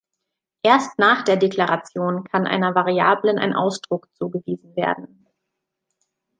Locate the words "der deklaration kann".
1.23-2.47